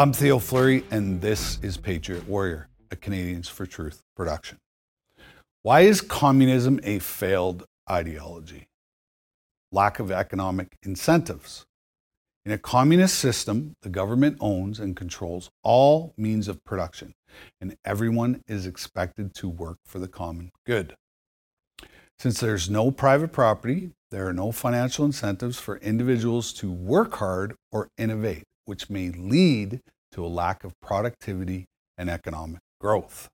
I'm 0.00 0.14
Theo 0.14 0.38
Fleury, 0.38 0.82
and 0.90 1.20
this 1.20 1.58
is 1.60 1.76
Patriot 1.76 2.26
Warrior, 2.26 2.70
a 2.90 2.96
Canadians 2.96 3.50
for 3.50 3.66
Truth 3.66 4.00
production. 4.16 4.56
Why 5.62 5.82
is 5.82 6.00
communism 6.00 6.80
a 6.84 7.00
failed 7.00 7.66
ideology? 7.90 8.68
Lack 9.70 9.98
of 9.98 10.10
economic 10.10 10.68
incentives. 10.82 11.66
In 12.46 12.52
a 12.52 12.56
communist 12.56 13.18
system, 13.18 13.74
the 13.82 13.90
government 13.90 14.38
owns 14.40 14.80
and 14.80 14.96
controls 14.96 15.50
all 15.62 16.14
means 16.16 16.48
of 16.48 16.64
production, 16.64 17.12
and 17.60 17.76
everyone 17.84 18.40
is 18.48 18.64
expected 18.64 19.34
to 19.34 19.50
work 19.50 19.76
for 19.84 19.98
the 19.98 20.08
common 20.08 20.50
good. 20.64 20.94
Since 22.18 22.40
there's 22.40 22.70
no 22.70 22.90
private 22.90 23.32
property, 23.32 23.90
there 24.10 24.26
are 24.26 24.32
no 24.32 24.50
financial 24.50 25.04
incentives 25.04 25.60
for 25.60 25.76
individuals 25.76 26.54
to 26.54 26.72
work 26.72 27.16
hard 27.16 27.54
or 27.70 27.90
innovate 27.98 28.44
which 28.70 28.88
may 28.88 29.10
lead 29.10 29.80
to 30.12 30.24
a 30.24 30.28
lack 30.28 30.62
of 30.62 30.80
productivity 30.80 31.66
and 31.98 32.08
economic 32.08 32.60
growth. 32.80 33.28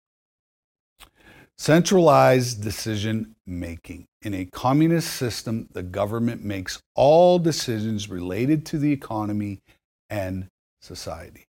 Centralized 1.58 2.62
decision 2.62 3.36
making. 3.46 4.06
In 4.22 4.32
a 4.32 4.46
communist 4.46 5.12
system, 5.12 5.68
the 5.72 5.82
government 5.82 6.42
makes 6.42 6.80
all 6.94 7.38
decisions 7.38 8.08
related 8.08 8.64
to 8.64 8.78
the 8.78 8.90
economy 8.92 9.60
and 10.08 10.46
society. 10.80 11.44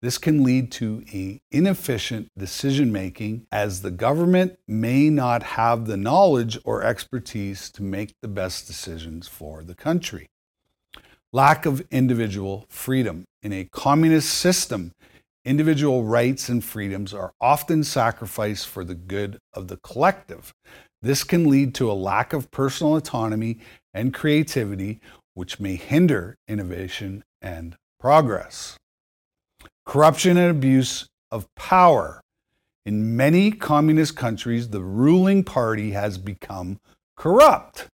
This 0.00 0.16
can 0.16 0.44
lead 0.44 0.70
to 0.72 1.02
a 1.12 1.40
inefficient 1.50 2.28
decision 2.38 2.92
making 2.92 3.48
as 3.50 3.82
the 3.82 3.90
government 3.90 4.60
may 4.68 5.10
not 5.10 5.42
have 5.42 5.86
the 5.86 5.96
knowledge 5.96 6.56
or 6.64 6.84
expertise 6.84 7.68
to 7.72 7.82
make 7.82 8.12
the 8.22 8.28
best 8.28 8.68
decisions 8.68 9.26
for 9.26 9.64
the 9.64 9.74
country 9.74 10.28
lack 11.34 11.66
of 11.66 11.84
individual 11.90 12.64
freedom. 12.68 13.24
In 13.42 13.52
a 13.52 13.68
communist 13.72 14.32
system, 14.32 14.92
individual 15.44 16.04
rights 16.04 16.48
and 16.48 16.64
freedoms 16.64 17.12
are 17.12 17.32
often 17.40 17.82
sacrificed 17.82 18.68
for 18.68 18.84
the 18.84 18.94
good 18.94 19.38
of 19.52 19.66
the 19.66 19.76
collective. 19.78 20.52
This 21.02 21.24
can 21.24 21.50
lead 21.50 21.74
to 21.74 21.90
a 21.90 21.92
lack 21.92 22.32
of 22.32 22.52
personal 22.52 22.94
autonomy 22.94 23.58
and 23.92 24.14
creativity, 24.14 25.00
which 25.34 25.58
may 25.58 25.74
hinder 25.74 26.36
innovation 26.46 27.24
and 27.42 27.74
progress. 27.98 28.76
Corruption 29.84 30.36
and 30.36 30.52
abuse 30.52 31.08
of 31.32 31.48
power. 31.56 32.20
In 32.86 33.16
many 33.16 33.50
communist 33.50 34.16
countries, 34.16 34.68
the 34.68 34.82
ruling 34.82 35.42
party 35.42 35.90
has 35.90 36.16
become 36.16 36.78
corrupt 37.16 37.88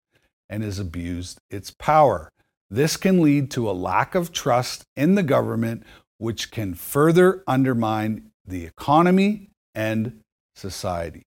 and 0.50 0.62
has 0.62 0.78
abused 0.78 1.38
its 1.50 1.70
power. 1.70 2.28
This 2.70 2.96
can 2.96 3.20
lead 3.20 3.50
to 3.52 3.68
a 3.68 3.72
lack 3.72 4.14
of 4.14 4.32
trust 4.32 4.84
in 4.96 5.16
the 5.16 5.24
government, 5.24 5.82
which 6.18 6.52
can 6.52 6.74
further 6.74 7.42
undermine 7.46 8.30
the 8.46 8.64
economy 8.64 9.50
and 9.74 10.20
society. 10.54 11.22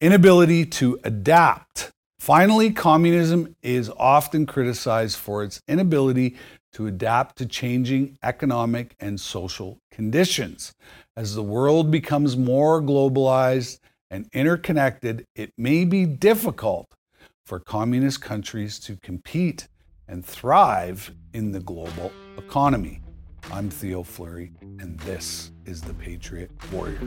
Inability 0.00 0.66
to 0.66 0.98
adapt. 1.04 1.92
Finally, 2.18 2.72
communism 2.72 3.54
is 3.62 3.90
often 3.96 4.46
criticized 4.46 5.16
for 5.16 5.44
its 5.44 5.60
inability 5.68 6.36
to 6.72 6.86
adapt 6.86 7.36
to 7.36 7.46
changing 7.46 8.18
economic 8.22 8.96
and 8.98 9.20
social 9.20 9.78
conditions. 9.90 10.74
As 11.16 11.34
the 11.34 11.42
world 11.42 11.90
becomes 11.90 12.36
more 12.36 12.82
globalized 12.82 13.78
and 14.10 14.28
interconnected, 14.32 15.24
it 15.34 15.52
may 15.56 15.84
be 15.84 16.04
difficult 16.04 16.88
for 17.46 17.60
communist 17.60 18.20
countries 18.20 18.78
to 18.80 18.96
compete 18.96 19.68
and 20.08 20.24
thrive 20.24 21.12
in 21.32 21.52
the 21.52 21.60
global 21.60 22.12
economy. 22.38 23.00
I'm 23.52 23.70
Theo 23.70 24.02
Fleury, 24.02 24.52
and 24.60 24.98
this 25.00 25.52
is 25.64 25.82
the 25.82 25.94
Patriot 25.94 26.50
Warrior. 26.72 26.98